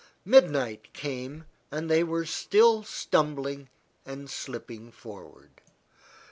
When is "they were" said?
1.87-2.25